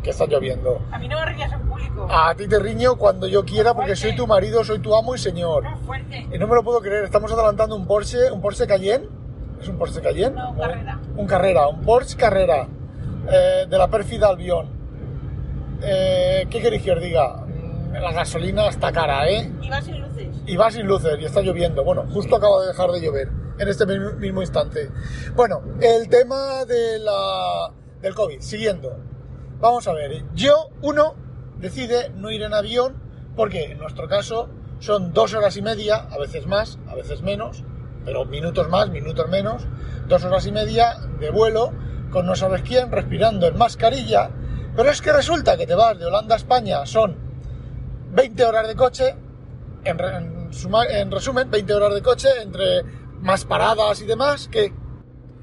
que 0.04 0.10
está 0.10 0.26
lloviendo. 0.26 0.80
A 0.92 0.98
mí 0.98 1.08
no 1.08 1.20
me 1.20 1.26
rías 1.28 1.52
en 1.52 1.60
público. 1.62 2.08
A 2.10 2.34
ti 2.36 2.48
te 2.48 2.58
riño 2.60 2.96
cuando 2.96 3.28
yo 3.28 3.44
quiera 3.46 3.74
porque 3.74 3.96
soy 3.96 4.16
tu 4.16 4.26
marido, 4.26 4.64
soy 4.64 4.80
tu 4.80 4.96
amo 4.96 5.14
y 5.14 5.20
señor. 5.20 5.64
Fuerte. 5.86 6.28
Y 6.34 6.38
no 6.40 6.48
me 6.48 6.56
lo 6.56 6.64
puedo 6.64 6.82
creer, 6.82 7.04
estamos 7.04 7.32
adelantando 7.32 7.76
un 7.76 7.86
Porsche, 7.86 8.32
un 8.32 8.42
Porsche 8.42 8.66
Cayenne. 8.66 9.08
¿Es 9.62 9.68
un 9.68 9.78
Porsche 9.78 10.02
Cayenne? 10.02 10.36
No, 10.36 10.50
un 10.52 10.58
Carrera. 10.58 11.00
Un 11.18 11.28
Carrera, 11.28 11.68
un 11.68 11.82
Porsche 11.82 12.18
Carrera. 12.18 12.68
eh, 13.32 13.68
de 13.70 13.78
la 13.78 13.88
pérfida 13.88 14.30
Albion. 14.30 14.68
Eh, 15.84 16.48
¿Qué 16.50 16.60
queréis 16.62 16.82
que 16.84 16.92
os 16.92 17.02
diga? 17.02 17.46
Mm, 17.46 17.94
La 18.02 18.12
gasolina 18.12 18.68
está 18.68 18.92
cara, 18.92 19.30
¿eh? 19.30 19.52
Y 19.62 19.70
va 19.70 19.82
sin 19.82 20.00
luces. 20.02 20.28
Y 20.48 20.56
va 20.58 20.72
sin 20.72 20.88
luces 20.88 21.18
y 21.20 21.26
está 21.26 21.42
lloviendo. 21.42 21.84
Bueno, 21.84 22.06
justo 22.12 22.36
acaba 22.36 22.62
de 22.62 22.68
dejar 22.70 22.90
de 22.92 23.02
llover 23.02 23.30
en 23.62 23.68
este 23.70 23.86
mi- 23.86 24.14
mismo 24.18 24.42
instante. 24.42 24.90
Bueno, 25.36 25.62
el 25.80 26.10
tema 26.10 26.66
de 26.66 27.00
la, 27.00 27.72
del 28.02 28.16
COVID. 28.16 28.40
Siguiendo. 28.42 28.98
Vamos 29.60 29.88
a 29.88 29.94
ver. 29.94 30.24
Yo, 30.34 30.70
uno, 30.82 31.16
decide 31.60 32.10
no 32.16 32.32
ir 32.32 32.42
en 32.42 32.54
avión 32.54 32.96
porque 33.36 33.66
en 33.72 33.78
nuestro 33.78 34.08
caso 34.08 34.50
son 34.80 35.14
dos 35.14 35.34
horas 35.36 35.56
y 35.58 35.62
media, 35.62 35.96
a 36.10 36.18
veces 36.18 36.48
más, 36.48 36.80
a 36.90 36.96
veces 36.96 37.22
menos, 37.22 37.64
pero 38.04 38.26
minutos 38.26 38.68
más, 38.70 38.90
minutos 38.90 39.30
menos, 39.30 39.68
dos 40.08 40.24
horas 40.26 40.46
y 40.48 40.52
media 40.52 40.96
de 41.20 41.30
vuelo 41.30 41.72
con 42.10 42.26
no 42.26 42.36
sabes 42.36 42.64
quién, 42.64 42.92
respirando 42.92 43.46
en 43.48 43.58
mascarilla, 43.58 44.32
pero 44.76 44.90
es 44.90 45.02
que 45.02 45.14
resulta 45.14 45.56
que 45.56 45.68
te 45.68 45.76
vas 45.76 45.98
de 46.00 46.06
Holanda 46.08 46.34
a 46.34 46.38
España, 46.38 46.86
son 46.88 47.16
20 48.12 48.44
horas 48.44 48.68
de 48.68 48.76
coche, 48.76 49.16
en, 49.84 49.98
en 50.00 51.12
resumen, 51.12 51.50
20 51.52 51.74
horas 51.74 51.94
de 51.94 52.02
coche 52.02 52.28
entre 52.42 52.82
más 53.22 53.46
paradas 53.46 54.02
y 54.02 54.06
demás, 54.06 54.48
que... 54.48 54.74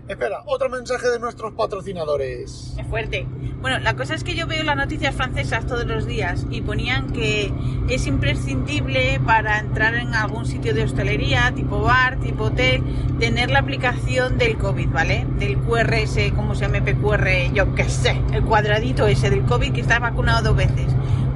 Espera, 0.08 0.42
otro 0.46 0.70
mensaje 0.70 1.06
de 1.10 1.18
nuestros 1.18 1.52
patrocinadores. 1.52 2.74
Es 2.78 2.86
fuerte. 2.86 3.26
Bueno, 3.60 3.78
la 3.80 3.94
cosa 3.94 4.14
es 4.14 4.24
que 4.24 4.34
yo 4.34 4.46
veo 4.46 4.62
las 4.62 4.76
noticias 4.76 5.14
francesas 5.14 5.66
todos 5.66 5.84
los 5.84 6.06
días 6.06 6.46
y 6.48 6.62
ponían 6.62 7.10
que 7.12 7.52
es 7.90 8.06
imprescindible 8.06 9.20
para 9.26 9.58
entrar 9.58 9.94
en 9.96 10.14
algún 10.14 10.46
sitio 10.46 10.72
de 10.72 10.84
hostelería, 10.84 11.52
tipo 11.54 11.82
bar, 11.82 12.18
tipo 12.20 12.44
hotel, 12.44 12.82
tener 13.18 13.50
la 13.50 13.58
aplicación 13.58 14.38
del 14.38 14.56
COVID, 14.56 14.88
¿vale? 14.88 15.26
Del 15.38 15.58
QRS, 15.58 16.32
¿cómo 16.34 16.54
se 16.54 16.62
llama? 16.62 16.82
PQR, 16.82 17.52
yo 17.52 17.74
qué 17.74 17.88
sé, 17.90 18.18
el 18.32 18.44
cuadradito 18.44 19.06
ese 19.06 19.28
del 19.28 19.44
COVID 19.44 19.72
que 19.72 19.82
está 19.82 19.98
vacunado 19.98 20.42
dos 20.42 20.56
veces. 20.56 20.86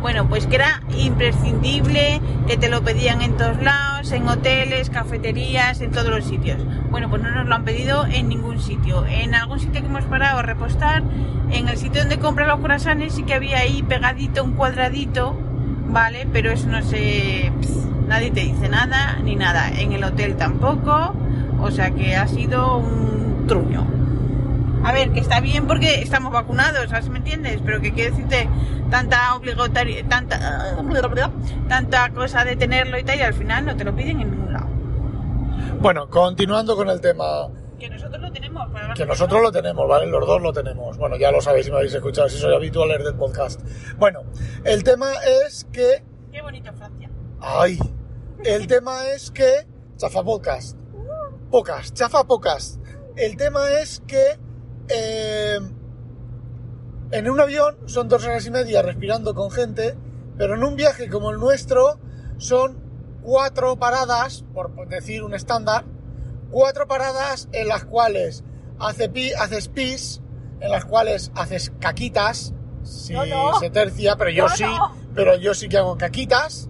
Bueno, 0.02 0.28
pues 0.28 0.49
que 0.49 0.56
era 0.56 0.82
imprescindible, 0.99 2.21
que 2.49 2.56
te 2.56 2.68
lo 2.68 2.82
pedían 2.82 3.23
en 3.23 3.37
todos 3.37 3.62
lados, 3.62 4.11
en 4.11 4.26
hoteles, 4.28 4.90
cafeterías, 4.90 5.80
en 5.80 5.92
todos 5.92 6.09
los 6.09 6.25
sitios. 6.25 6.59
Bueno, 6.90 7.09
pues 7.09 7.23
no 7.23 7.30
nos 7.30 7.47
lo 7.47 7.54
han 7.54 7.64
pedido 7.64 8.04
en 8.06 8.28
ningún 8.28 8.61
sitio. 8.61 9.06
En 9.06 9.37
algún 9.37 9.61
sitio 9.61 9.80
que 9.80 9.87
hemos 9.87 10.02
parado 10.04 10.40
a 10.40 10.42
repostar, 10.42 11.04
en 11.52 11.68
el 11.68 11.76
sitio 11.76 12.00
donde 12.00 12.18
compran 12.18 12.49
los 12.49 12.59
corazones 12.59 13.14
sí 13.14 13.23
que 13.23 13.35
había 13.35 13.59
ahí 13.59 13.85
pegadito 13.85 14.42
un 14.42 14.54
cuadradito, 14.54 15.38
¿vale? 15.87 16.26
Pero 16.32 16.50
eso 16.50 16.66
no 16.66 16.82
sé, 16.82 17.52
nadie 18.09 18.32
te 18.32 18.40
dice 18.40 18.68
nada, 18.68 19.18
ni 19.23 19.37
nada. 19.37 19.71
En 19.71 19.92
el 19.92 20.02
hotel 20.02 20.37
tampoco, 20.37 21.14
o 21.61 21.71
sea 21.71 21.92
que 21.92 22.16
ha 22.16 22.26
sido 22.26 22.78
un 22.78 23.47
truño. 23.47 24.01
A 24.85 24.93
ver, 24.93 25.12
que 25.12 25.21
está 25.21 25.41
bien 25.41 25.67
porque 25.67 26.03
estamos 26.03 26.33
vacunados, 26.33 26.91
¿sabes? 26.91 27.09
¿Me 27.09 27.19
entiendes? 27.19 27.61
Pero 27.65 27.81
que 27.81 27.93
quiero 27.93 28.11
decirte 28.11 28.49
tanta 28.91 29.35
obligatoria, 29.37 30.07
tanta, 30.09 30.77
tanta 31.69 32.11
cosa 32.12 32.45
de 32.45 32.57
tenerlo 32.57 32.99
y 32.99 33.05
tal, 33.05 33.19
y 33.19 33.23
al 33.23 33.35
final 33.35 33.65
no 33.65 33.77
te 33.77 33.85
lo 33.85 33.95
piden 33.95 34.21
en 34.21 34.31
ningún 34.31 34.53
lado. 34.53 34.67
Bueno, 35.81 36.09
continuando 36.09 36.77
con 36.77 36.89
el 36.91 37.01
tema 37.01 37.49
Que 37.79 37.89
nosotros 37.89 38.21
lo 38.21 38.33
tenemos. 38.33 38.71
para 38.71 38.95
Que 38.95 39.07
nosotros 39.07 39.41
no. 39.41 39.47
lo 39.47 39.53
tenemos, 39.53 39.89
¿vale? 39.89 40.07
Los 40.07 40.27
dos 40.27 40.43
lo 40.43 40.53
tenemos. 40.53 40.97
Bueno, 40.99 41.17
ya 41.17 41.31
lo 41.31 41.41
sabéis 41.41 41.67
si 41.67 41.71
me 41.73 41.79
habéis 41.79 41.95
escuchado, 41.95 42.29
si 42.29 42.39
sois 42.39 42.55
habituales 42.55 43.03
del 43.05 43.15
podcast. 43.15 43.61
Bueno, 43.99 44.21
el 44.65 44.85
tema 44.85 45.12
es 45.47 45.67
que... 45.73 46.05
Qué 46.31 46.43
bonito 46.43 46.73
Francia. 46.75 47.11
¡Ay! 47.41 47.79
El 48.45 48.67
tema 48.67 49.09
es 49.09 49.31
que... 49.31 49.67
Chafa 49.97 50.23
podcast. 50.23 50.77
Pocas, 51.51 51.93
chafa 51.95 52.25
pocas. 52.25 52.79
El 53.17 53.37
tema 53.37 53.71
es 53.81 54.03
que... 54.07 54.39
eh, 54.95 55.59
en 57.13 57.29
un 57.31 57.41
avión 57.41 57.77
son 57.87 58.09
dos 58.09 58.25
horas 58.25 58.47
y 58.47 58.51
media 58.51 58.83
respirando 58.83 59.35
con 59.35 59.51
gente, 59.51 59.95
pero 60.39 60.55
en 60.55 60.65
un 60.65 60.77
viaje 60.77 61.09
como 61.09 61.31
el 61.31 61.39
nuestro 61.39 61.99
son 62.39 62.79
cuatro 63.23 63.77
paradas, 63.77 64.45
por 64.55 64.89
decir 64.89 65.23
un 65.23 65.35
estándar, 65.35 65.85
cuatro 66.51 66.87
paradas 66.89 67.49
en 67.53 67.69
las 67.69 67.85
cuales 67.85 68.45
hace 68.79 69.09
pi- 69.09 69.33
haces 69.35 69.69
pis, 69.69 70.21
en 70.61 70.71
las 70.71 70.85
cuales 70.85 71.31
haces 71.35 71.73
caquitas, 71.79 72.55
si 72.83 73.13
No, 73.13 73.27
no. 73.27 73.59
se 73.61 73.71
tercia, 73.71 74.17
pero 74.17 74.31
yo 74.31 74.45
No, 74.45 74.57
sí, 74.57 74.65
pero 75.15 75.37
yo 75.37 75.55
sí 75.55 75.69
que 75.69 75.79
hago 75.79 75.97
caquitas, 75.99 76.69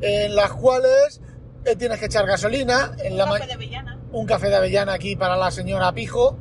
en 0.00 0.34
las 0.36 0.52
cuales 0.52 1.20
eh, 1.64 1.76
tienes 1.76 1.98
que 1.98 2.06
echar 2.06 2.26
gasolina, 2.26 2.92
en 3.02 3.16
la 3.16 3.24
Café 3.26 3.46
de 3.46 3.52
avellana. 3.54 3.98
un 4.12 4.26
café 4.26 4.48
de 4.48 4.56
avellana 4.56 4.92
aquí 4.92 5.16
para 5.16 5.36
la 5.36 5.50
señora 5.50 5.92
Pijo. 5.92 6.36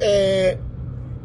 Eh, 0.00 0.58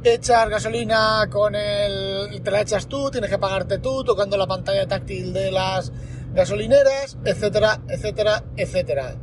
echar 0.03 0.49
gasolina 0.49 1.27
con 1.29 1.55
el. 1.55 2.41
te 2.43 2.51
la 2.51 2.61
echas 2.61 2.87
tú, 2.87 3.09
tienes 3.11 3.29
que 3.29 3.37
pagarte 3.37 3.77
tú, 3.79 4.03
tocando 4.03 4.37
la 4.37 4.47
pantalla 4.47 4.87
táctil 4.87 5.33
de 5.33 5.51
las 5.51 5.91
gasolineras, 6.33 7.17
etcétera, 7.25 7.81
etcétera, 7.87 8.43
etcétera. 8.55 9.15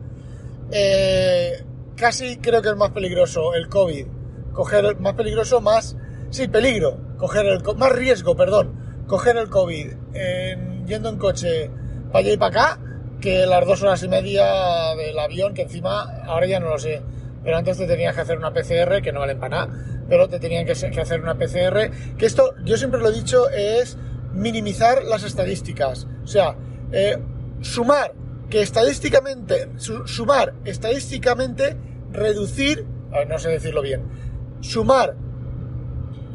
Eh, 0.70 1.64
casi 1.97 2.37
creo 2.38 2.62
que 2.62 2.68
es 2.70 2.76
más 2.76 2.90
peligroso 2.90 3.54
el 3.54 3.68
COVID. 3.68 4.06
Coger 4.52 4.99
más 5.00 5.14
peligroso, 5.14 5.61
más. 5.61 5.97
Sí, 6.30 6.49
peligro. 6.49 6.99
Coger 7.16 7.47
el. 7.47 7.62
Más 7.76 7.92
riesgo, 7.92 8.37
perdón. 8.37 9.04
Coger 9.06 9.37
el 9.37 9.49
COVID 9.49 9.88
en- 10.14 10.87
yendo 10.87 11.08
en 11.08 11.18
coche 11.18 11.70
para 12.12 12.18
allá 12.20 12.32
y 12.32 12.37
para 12.37 12.49
acá 12.75 12.80
que 13.20 13.47
las 13.47 13.66
dos 13.66 13.82
horas 13.82 14.02
y 14.02 14.08
media 14.08 14.94
del 14.97 15.18
avión, 15.18 15.52
que 15.54 15.62
encima, 15.62 16.02
ahora 16.26 16.47
ya 16.47 16.61
no 16.61 16.68
lo 16.68 16.78
sé, 16.78 17.02
pero 17.49 17.57
antes 17.57 17.78
te 17.78 17.87
tenías 17.87 18.14
que 18.14 18.21
hacer 18.21 18.37
una 18.37 18.52
PCR, 18.52 19.00
que 19.00 19.11
no 19.11 19.21
vale 19.21 19.35
para 19.35 19.64
nada, 19.67 20.05
pero 20.07 20.28
te 20.28 20.38
tenían 20.38 20.67
que, 20.67 20.73
hacer 20.73 21.23
una 21.23 21.38
PCR, 21.38 21.90
que 22.19 22.26
esto, 22.26 22.55
yo 22.62 22.76
siempre 22.76 23.00
lo 23.00 23.09
he 23.09 23.12
dicho, 23.14 23.49
es 23.49 23.97
minimizar 24.35 25.02
las 25.02 25.23
estadísticas. 25.23 26.07
O 26.23 26.26
sea, 26.26 26.57
eh, 26.93 27.17
sumar 27.62 28.12
que 28.50 28.61
estadísticamente, 28.61 29.71
su- 29.76 30.07
sumar 30.07 30.52
estadísticamente, 30.67 31.75
reducir, 32.12 32.85
a 33.12 33.21
ver, 33.21 33.28
no 33.31 33.38
sé 33.38 33.49
decirlo 33.49 33.81
bien, 33.81 34.02
sumar 34.61 35.17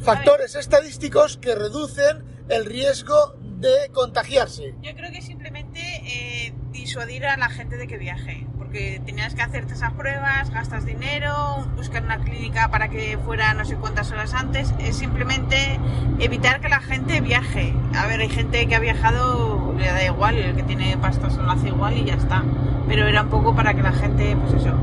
factores 0.01 0.55
estadísticos 0.55 1.37
que 1.37 1.53
reducen 1.53 2.23
el 2.49 2.65
riesgo 2.65 3.35
de 3.59 3.89
contagiarse. 3.91 4.73
Yo 4.81 4.95
creo 4.95 5.11
que 5.11 5.21
simplemente 5.21 5.79
eh, 5.79 6.53
disuadir 6.71 7.25
a 7.27 7.37
la 7.37 7.49
gente 7.49 7.77
de 7.77 7.85
que 7.87 7.99
viaje, 7.99 8.47
porque 8.73 8.99
tenías 9.05 9.35
que 9.35 9.41
hacerte 9.43 9.73
esas 9.73 9.93
pruebas, 9.93 10.49
gastas 10.49 10.83
dinero, 10.83 11.63
buscar 11.75 12.01
una 12.01 12.17
clínica 12.17 12.71
para 12.71 12.89
que 12.89 13.19
fuera 13.19 13.53
no 13.53 13.65
sé 13.65 13.75
cuántas 13.75 14.11
horas 14.11 14.33
antes, 14.33 14.73
es 14.79 14.95
simplemente 14.95 15.79
evitar 16.17 16.59
que 16.59 16.69
la 16.69 16.79
gente 16.79 17.21
viaje. 17.21 17.71
A 17.95 18.07
ver, 18.07 18.21
hay 18.21 18.29
gente 18.29 18.65
que 18.65 18.73
ha 18.73 18.79
viajado, 18.79 19.75
le 19.77 19.85
da 19.85 20.03
igual, 20.03 20.39
el 20.39 20.55
que 20.55 20.63
tiene 20.63 20.97
pasta 20.97 21.29
se 21.29 21.39
lo 21.43 21.51
hace 21.51 21.67
igual 21.67 21.95
y 21.99 22.05
ya 22.05 22.15
está, 22.15 22.43
pero 22.87 23.07
era 23.07 23.21
un 23.21 23.29
poco 23.29 23.55
para 23.55 23.75
que 23.75 23.83
la 23.83 23.91
gente, 23.91 24.35
pues 24.37 24.53
eso. 24.53 24.75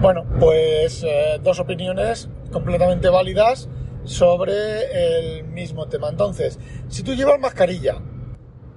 Bueno, 0.00 0.24
pues 0.38 1.02
eh, 1.02 1.38
dos 1.42 1.60
opiniones 1.60 2.30
completamente 2.50 3.10
válidas 3.10 3.68
sobre 4.04 5.34
el 5.34 5.44
mismo 5.44 5.86
tema. 5.88 6.08
Entonces, 6.08 6.58
si 6.88 7.02
tú 7.02 7.12
llevas 7.12 7.38
mascarilla, 7.38 7.96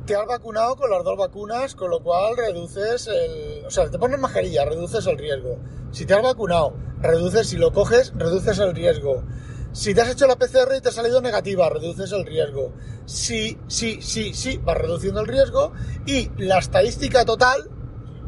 te 0.06 0.16
has 0.16 0.26
vacunado 0.26 0.76
con 0.76 0.90
las 0.90 1.04
dos 1.04 1.18
vacunas, 1.18 1.76
con 1.76 1.90
lo 1.90 2.02
cual 2.02 2.36
reduces 2.38 3.08
el... 3.08 3.66
O 3.66 3.70
sea, 3.70 3.90
te 3.90 3.98
pones 3.98 4.20
mascarilla, 4.20 4.66
reduces 4.66 5.06
el 5.08 5.18
riesgo. 5.18 5.60
Si 5.92 6.06
te 6.06 6.14
has 6.14 6.22
vacunado, 6.22 6.76
reduces, 7.02 7.48
si 7.48 7.58
lo 7.58 7.72
coges, 7.72 8.14
reduces 8.16 8.60
el 8.60 8.74
riesgo. 8.74 9.24
Si 9.72 9.94
te 9.94 10.02
has 10.02 10.10
hecho 10.10 10.28
la 10.28 10.36
PCR 10.36 10.76
y 10.78 10.82
te 10.82 10.90
ha 10.90 10.92
salido 10.92 11.22
negativa, 11.22 11.70
reduces 11.70 12.12
el 12.12 12.26
riesgo. 12.26 12.74
Sí, 13.06 13.58
sí, 13.68 14.02
sí, 14.02 14.34
sí, 14.34 14.58
vas 14.58 14.78
reduciendo 14.78 15.22
el 15.22 15.28
riesgo. 15.28 15.74
Y 16.06 16.30
la 16.38 16.60
estadística 16.60 17.26
total 17.26 17.70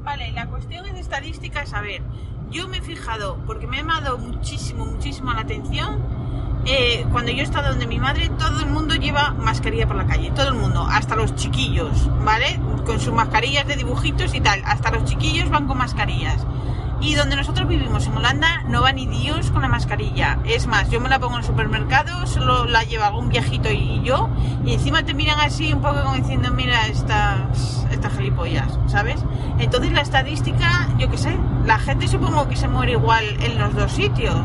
Vale, 0.06 0.32
la 0.34 0.46
cuestión 0.46 0.86
es 0.86 1.00
estadística, 1.00 1.64
es 1.64 1.74
a 1.74 1.82
ver, 1.82 2.04
yo 2.52 2.68
me 2.68 2.78
he 2.78 2.82
fijado, 2.84 3.44
porque 3.48 3.66
me 3.66 3.78
ha 3.78 3.80
llamado 3.80 4.20
muchísimo, 4.20 4.86
muchísimo 4.86 5.34
la 5.34 5.42
atención, 5.42 6.00
eh, 6.66 7.06
cuando 7.12 7.32
yo 7.32 7.40
he 7.40 7.44
estado 7.44 7.70
donde 7.70 7.86
mi 7.86 8.00
madre, 8.00 8.30
todo 8.40 8.60
el 8.60 8.68
mundo 8.68 8.96
lleva 8.96 9.36
mascarilla 9.38 9.88
por 9.88 9.96
la 9.96 10.08
calle, 10.08 10.32
todo 10.32 10.50
el 10.50 10.56
mundo, 10.56 10.88
hasta 10.90 11.16
los 11.16 11.36
chiquillos, 11.36 12.10
¿vale? 12.24 12.60
Con 12.86 13.00
sus 13.00 13.14
mascarillas 13.14 13.68
de 13.68 13.76
dibujitos 13.76 14.34
y 14.34 14.42
tal, 14.42 14.62
hasta 14.66 14.92
los 14.92 15.06
chiquillos 15.06 15.50
van 15.50 15.68
con 15.68 15.78
mascarillas. 15.78 16.46
Y 17.02 17.14
donde 17.14 17.36
nosotros 17.36 17.68
vivimos, 17.68 18.08
en 18.08 18.18
Holanda, 18.18 18.64
no 18.68 18.82
va 18.82 18.92
ni 18.94 19.06
Dios 19.06 19.52
con 19.52 19.62
la 19.62 19.68
mascarilla. 19.68 20.40
Es 20.46 20.66
más, 20.66 20.90
yo 20.90 21.00
me 21.00 21.10
la 21.10 21.20
pongo 21.20 21.36
en 21.36 21.42
el 21.42 21.46
supermercado, 21.46 22.26
solo 22.26 22.66
la 22.66 22.84
lleva 22.84 23.08
algún 23.08 23.30
viejito 23.30 23.70
y 23.70 24.02
yo, 24.04 24.30
y 24.66 24.74
encima 24.74 25.04
te 25.04 25.14
miran 25.14 25.40
así 25.42 25.72
un 25.72 25.82
poco 25.82 26.02
como 26.02 26.16
diciendo, 26.16 26.52
mira, 26.52 26.88
estas, 26.88 27.86
estas 27.92 28.14
gilipollas, 28.16 28.80
¿sabes? 28.88 29.24
Entonces 29.60 29.92
la 29.92 30.02
estadística, 30.02 30.88
yo 30.98 31.12
qué 31.12 31.18
sé, 31.18 31.38
la 31.66 31.78
gente 31.78 32.08
supongo 32.08 32.48
que 32.48 32.56
se 32.56 32.68
muere 32.68 32.94
igual 32.94 33.26
en 33.40 33.60
los 33.60 33.76
dos 33.76 33.92
sitios. 33.92 34.36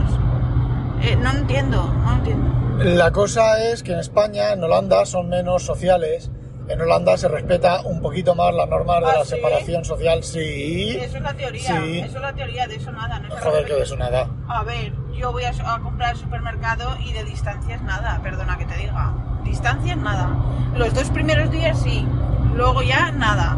Eh, 1.03 1.17
no 1.17 1.31
entiendo, 1.31 1.83
no 2.05 2.13
entiendo. 2.15 2.51
La 2.85 3.11
cosa 3.11 3.63
es 3.65 3.83
que 3.83 3.93
en 3.93 3.99
España, 3.99 4.53
en 4.53 4.63
Holanda, 4.65 5.05
son 5.07 5.29
menos 5.29 5.63
sociales. 5.65 6.31
En 6.69 6.81
Holanda 6.81 7.17
se 7.17 7.27
respeta 7.29 7.81
un 7.83 8.01
poquito 8.01 8.35
más 8.35 8.55
las 8.55 8.69
normas 8.69 9.01
de 9.01 9.07
¿Ah, 9.07 9.15
la 9.19 9.25
sí? 9.25 9.31
separación 9.31 9.85
social. 9.85 10.23
Sí. 10.23 10.97
Eso 11.01 11.17
es 11.17 11.23
la 11.23 11.35
teoría, 11.35 11.63
Sí. 11.83 11.99
eso 11.99 12.17
es 12.17 12.23
la 12.23 12.33
teoría, 12.33 12.67
de 12.69 12.77
eso 12.77 12.93
nada, 12.93 13.19
no 13.19 13.37
Joder, 13.37 13.65
que 13.67 13.75
de 13.75 13.83
eso 13.83 13.97
nada. 13.97 14.29
A 14.49 14.63
ver, 14.63 14.93
yo 15.13 15.33
voy 15.33 15.45
a, 15.45 15.51
a 15.51 15.81
comprar 15.81 16.11
al 16.11 16.17
supermercado 16.17 16.97
y 17.05 17.13
de 17.13 17.25
distancias 17.25 17.83
nada, 17.83 18.21
perdona 18.23 18.57
que 18.57 18.67
te 18.67 18.77
diga. 18.77 19.13
Distancias 19.43 19.97
nada. 19.97 20.31
Los 20.77 20.95
dos 20.95 21.11
primeros 21.11 21.51
días 21.51 21.81
sí, 21.83 22.07
luego 22.55 22.83
ya 22.83 23.11
nada. 23.11 23.57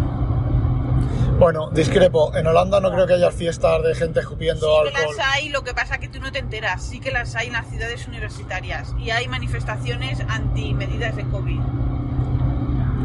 Bueno, 1.43 1.71
discrepo. 1.73 2.35
En 2.37 2.47
Holanda 2.47 2.81
no 2.81 2.93
creo 2.93 3.07
que 3.07 3.15
haya 3.15 3.33
fiestas 3.33 3.83
de 3.83 3.95
gente 3.97 4.21
escupiendo 4.21 4.85
Sí 4.85 4.93
que 4.93 5.07
las 5.07 5.19
hay, 5.35 5.49
lo 5.49 5.65
que 5.65 5.75
pasa 5.75 5.99
que 5.99 6.09
tú 6.09 6.21
no 6.21 6.31
te 6.31 6.39
enteras. 6.39 6.83
Sí 6.85 7.01
que 7.01 7.11
las 7.11 7.35
hay 7.35 7.49
en 7.49 7.55
las 7.55 7.67
ciudades 7.69 8.07
universitarias 8.07 8.95
y 8.99 9.11
hay 9.11 9.27
manifestaciones 9.27 10.21
anti 10.29 10.73
medidas 10.73 11.17
de 11.17 11.25
COVID. 11.25 11.59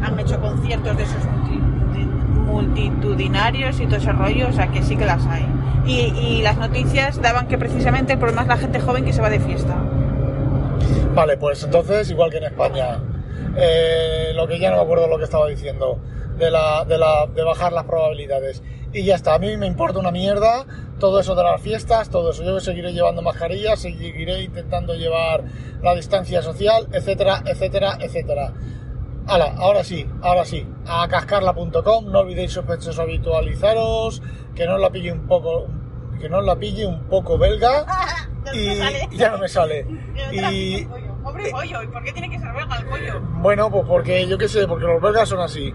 Han 0.04 0.20
hecho 0.20 0.40
conciertos 0.40 0.96
de 0.96 1.02
esos 1.02 1.24
multi- 1.24 2.06
multitudinarios 2.46 3.80
y 3.80 3.86
todo 3.86 3.96
ese 3.96 4.12
rollo, 4.12 4.48
o 4.48 4.52
sea 4.52 4.68
que 4.68 4.82
sí 4.84 4.96
que 4.96 5.04
las 5.04 5.26
hay. 5.26 5.44
Y, 5.84 6.12
y 6.16 6.42
las 6.42 6.58
noticias 6.58 7.20
daban 7.20 7.48
que 7.48 7.58
precisamente 7.58 8.12
el 8.12 8.18
problema 8.20 8.42
es 8.42 8.48
la 8.48 8.56
gente 8.56 8.78
joven 8.78 9.04
que 9.04 9.12
se 9.12 9.20
va 9.20 9.30
de 9.30 9.40
fiesta. 9.40 9.74
Vale, 11.12 11.36
pues 11.38 11.64
entonces, 11.64 12.08
igual 12.10 12.30
que 12.30 12.36
en 12.36 12.44
España, 12.44 13.00
eh, 13.56 14.30
lo 14.34 14.46
que 14.46 14.60
ya 14.60 14.70
no 14.70 14.76
me 14.76 14.82
acuerdo 14.82 15.08
lo 15.08 15.18
que 15.18 15.24
estaba 15.24 15.48
diciendo, 15.48 15.98
de, 16.38 16.50
la, 16.50 16.84
de, 16.84 16.98
la, 16.98 17.26
de 17.26 17.42
bajar 17.42 17.72
las 17.72 17.84
probabilidades. 17.84 18.62
Y 18.92 19.04
ya 19.04 19.16
está, 19.16 19.34
a 19.34 19.38
mí 19.38 19.56
me 19.56 19.66
importa 19.66 19.98
una 19.98 20.10
mierda 20.10 20.64
todo 20.98 21.20
eso 21.20 21.34
de 21.34 21.42
las 21.42 21.60
fiestas, 21.60 22.10
todo 22.10 22.30
eso. 22.30 22.42
Yo 22.42 22.58
seguiré 22.60 22.92
llevando 22.92 23.22
mascarillas, 23.22 23.80
seguiré 23.80 24.42
intentando 24.42 24.94
llevar 24.94 25.44
la 25.82 25.94
distancia 25.94 26.42
social, 26.42 26.88
etcétera, 26.92 27.42
etcétera, 27.46 27.98
etcétera. 28.00 28.52
Hala, 29.26 29.54
ahora 29.58 29.84
sí, 29.84 30.06
ahora 30.22 30.44
sí, 30.44 30.66
a 30.86 31.06
cascarla.com, 31.06 32.10
no 32.10 32.20
olvidéis 32.20 32.52
sospechosos 32.52 32.98
habitualizaros, 32.98 34.22
que 34.54 34.66
no 34.66 34.76
os 34.76 34.80
la 34.80 34.90
pille 34.90 35.12
un 35.12 35.26
poco, 35.26 35.66
que 36.18 36.28
no 36.30 36.38
os 36.38 36.44
la 36.46 36.56
pille 36.56 36.86
un 36.86 37.04
poco 37.08 37.36
belga 37.36 37.84
y 38.54 39.16
ya 39.16 39.30
no 39.30 39.38
me 39.38 39.48
sale. 39.48 39.86
Y 40.32 40.86
Pobre 41.22 41.50
pollo, 41.50 41.82
¿y 41.82 41.86
por 41.88 42.02
qué 42.02 42.12
tiene 42.12 42.30
que 42.30 42.38
ser 42.38 42.52
belga 42.54 42.76
el 42.76 42.86
pollo? 42.86 43.20
bueno, 43.42 43.70
pues 43.70 43.84
porque 43.86 44.26
yo 44.26 44.38
qué 44.38 44.48
sé, 44.48 44.66
porque 44.66 44.86
los 44.86 45.00
belgas 45.00 45.28
son 45.28 45.40
así. 45.40 45.74